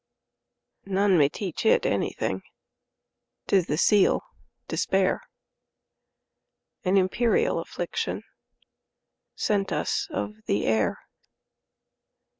[0.87, 4.23] None may teach it anything,'T is the seal,
[4.67, 5.21] despair,—An
[6.97, 8.23] imperial afflictionSent
[9.71, 10.97] us of the air.